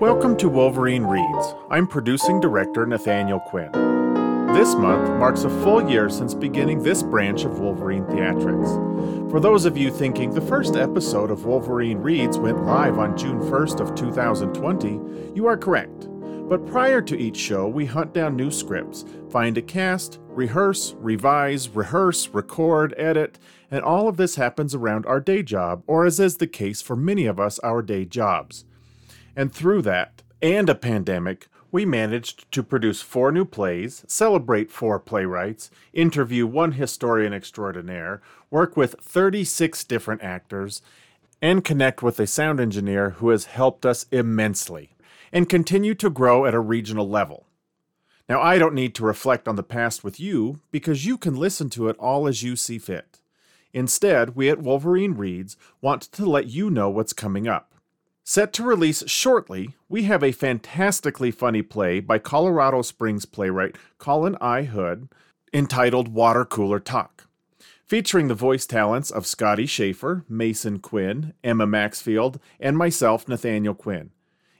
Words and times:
Welcome 0.00 0.36
to 0.38 0.50
Wolverine 0.50 1.04
Reads. 1.04 1.54
I'm 1.70 1.86
producing 1.86 2.38
director 2.38 2.84
Nathaniel 2.84 3.40
Quinn. 3.40 3.72
This 4.52 4.74
month 4.74 5.08
marks 5.18 5.44
a 5.44 5.48
full 5.48 5.88
year 5.88 6.10
since 6.10 6.34
beginning 6.34 6.82
this 6.82 7.02
branch 7.02 7.46
of 7.46 7.60
Wolverine 7.60 8.04
Theatrics. 8.04 9.30
For 9.30 9.40
those 9.40 9.64
of 9.64 9.78
you 9.78 9.90
thinking 9.90 10.34
the 10.34 10.42
first 10.42 10.76
episode 10.76 11.30
of 11.30 11.46
Wolverine 11.46 11.96
Reads 11.96 12.36
went 12.36 12.62
live 12.66 12.98
on 12.98 13.16
June 13.16 13.40
1st 13.40 13.80
of 13.80 13.94
2020, 13.94 15.32
you 15.34 15.46
are 15.46 15.56
correct. 15.56 16.08
But 16.46 16.66
prior 16.66 17.00
to 17.00 17.18
each 17.18 17.38
show, 17.38 17.66
we 17.66 17.86
hunt 17.86 18.12
down 18.12 18.36
new 18.36 18.50
scripts, 18.50 19.06
find 19.30 19.56
a 19.56 19.62
cast, 19.62 20.20
rehearse, 20.28 20.94
revise, 20.98 21.70
rehearse, 21.70 22.28
record, 22.28 22.92
edit, 22.98 23.38
and 23.70 23.82
all 23.82 24.08
of 24.08 24.18
this 24.18 24.36
happens 24.36 24.74
around 24.74 25.06
our 25.06 25.20
day 25.20 25.42
job, 25.42 25.82
or 25.86 26.04
as 26.04 26.20
is 26.20 26.36
the 26.36 26.46
case 26.46 26.82
for 26.82 26.96
many 26.96 27.24
of 27.24 27.40
us, 27.40 27.58
our 27.60 27.80
day 27.80 28.04
jobs. 28.04 28.66
And 29.36 29.52
through 29.52 29.82
that, 29.82 30.22
and 30.40 30.68
a 30.70 30.74
pandemic, 30.74 31.48
we 31.70 31.84
managed 31.84 32.50
to 32.52 32.62
produce 32.62 33.02
four 33.02 33.30
new 33.30 33.44
plays, 33.44 34.02
celebrate 34.08 34.70
four 34.70 34.98
playwrights, 34.98 35.70
interview 35.92 36.46
one 36.46 36.72
historian 36.72 37.34
extraordinaire, 37.34 38.22
work 38.50 38.78
with 38.78 38.96
36 39.00 39.84
different 39.84 40.22
actors, 40.22 40.80
and 41.42 41.64
connect 41.64 42.02
with 42.02 42.18
a 42.18 42.26
sound 42.26 42.60
engineer 42.60 43.10
who 43.10 43.28
has 43.28 43.44
helped 43.44 43.84
us 43.84 44.06
immensely, 44.10 44.96
and 45.32 45.50
continue 45.50 45.94
to 45.94 46.08
grow 46.08 46.46
at 46.46 46.54
a 46.54 46.60
regional 46.60 47.06
level. 47.06 47.46
Now, 48.28 48.40
I 48.40 48.58
don't 48.58 48.74
need 48.74 48.94
to 48.94 49.04
reflect 49.04 49.46
on 49.46 49.56
the 49.56 49.62
past 49.62 50.02
with 50.02 50.18
you 50.18 50.60
because 50.70 51.04
you 51.04 51.18
can 51.18 51.36
listen 51.36 51.68
to 51.70 51.88
it 51.88 51.96
all 51.98 52.26
as 52.26 52.42
you 52.42 52.56
see 52.56 52.78
fit. 52.78 53.20
Instead, 53.74 54.34
we 54.34 54.48
at 54.48 54.62
Wolverine 54.62 55.14
Reads 55.14 55.58
want 55.82 56.00
to 56.02 56.24
let 56.24 56.46
you 56.46 56.70
know 56.70 56.88
what's 56.88 57.12
coming 57.12 57.46
up. 57.46 57.75
Set 58.28 58.52
to 58.54 58.64
release 58.64 59.08
shortly, 59.08 59.76
we 59.88 60.02
have 60.02 60.24
a 60.24 60.32
fantastically 60.32 61.30
funny 61.30 61.62
play 61.62 62.00
by 62.00 62.18
Colorado 62.18 62.82
Springs 62.82 63.24
playwright 63.24 63.76
Colin 63.98 64.36
I. 64.40 64.64
Hood 64.64 65.08
entitled 65.52 66.08
Water 66.08 66.44
Cooler 66.44 66.80
Talk, 66.80 67.28
featuring 67.84 68.26
the 68.26 68.34
voice 68.34 68.66
talents 68.66 69.12
of 69.12 69.28
Scotty 69.28 69.64
Schaefer, 69.64 70.24
Mason 70.28 70.80
Quinn, 70.80 71.34
Emma 71.44 71.68
Maxfield, 71.68 72.40
and 72.58 72.76
myself, 72.76 73.28
Nathaniel 73.28 73.74
Quinn. 73.74 74.10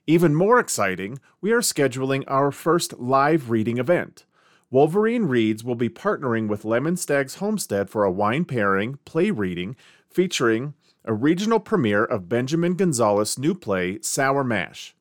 Even 0.07 0.33
more 0.33 0.61
exciting, 0.61 1.19
we 1.41 1.51
are 1.51 1.59
scheduling 1.59 2.23
our 2.29 2.53
first 2.53 3.01
live 3.01 3.51
reading 3.51 3.79
event. 3.79 4.27
Wolverine 4.71 5.25
Reads 5.25 5.65
will 5.65 5.75
be 5.75 5.89
partnering 5.89 6.47
with 6.47 6.65
Lemon 6.65 6.97
Stag's 6.97 7.37
Homestead 7.37 7.91
for 7.91 8.05
a 8.05 8.13
wine 8.13 8.45
pairing 8.45 9.01
play 9.05 9.33
reading 9.33 9.75
featuring 10.09 10.75
a 11.07 11.15
regional 11.15 11.61
premiere 11.61 12.05
of 12.05 12.29
Benjamin 12.29 12.75
Gonzalez's 12.75 13.39
new 13.39 13.55
play, 13.55 13.99
Sour 14.03 14.43
Mash. 14.43 14.95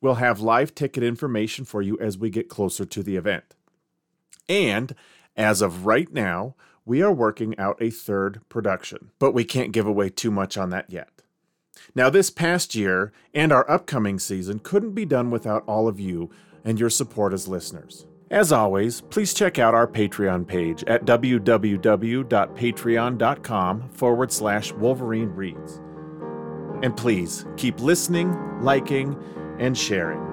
We'll 0.00 0.14
have 0.14 0.40
live 0.40 0.74
ticket 0.74 1.04
information 1.04 1.66
for 1.66 1.82
you 1.82 1.98
as 2.00 2.16
we 2.16 2.30
get 2.30 2.48
closer 2.48 2.86
to 2.86 3.02
the 3.02 3.16
event. 3.16 3.54
And 4.48 4.94
as 5.36 5.60
of 5.60 5.84
right 5.84 6.10
now, 6.12 6.56
we 6.86 7.02
are 7.02 7.12
working 7.12 7.56
out 7.58 7.80
a 7.80 7.90
third 7.90 8.40
production, 8.48 9.10
but 9.18 9.32
we 9.32 9.44
can't 9.44 9.72
give 9.72 9.86
away 9.86 10.08
too 10.08 10.30
much 10.30 10.56
on 10.56 10.70
that 10.70 10.90
yet. 10.90 11.10
Now, 11.94 12.08
this 12.08 12.30
past 12.30 12.74
year 12.74 13.12
and 13.34 13.52
our 13.52 13.70
upcoming 13.70 14.18
season 14.18 14.58
couldn't 14.60 14.92
be 14.92 15.04
done 15.04 15.30
without 15.30 15.62
all 15.66 15.86
of 15.86 16.00
you 16.00 16.30
and 16.64 16.80
your 16.80 16.90
support 16.90 17.32
as 17.32 17.48
listeners. 17.48 18.06
As 18.30 18.52
always, 18.52 19.00
please 19.00 19.34
check 19.34 19.58
out 19.58 19.74
our 19.74 19.88
Patreon 19.88 20.46
page 20.46 20.84
at 20.84 21.04
www.patreon.com 21.04 23.88
forward 23.90 24.30
slash 24.30 24.72
Wolverine 24.72 25.30
Reads. 25.30 25.80
And 26.84 26.96
please 26.96 27.44
keep 27.56 27.80
listening, 27.80 28.62
liking, 28.62 29.20
and 29.58 29.76
sharing. 29.76 30.29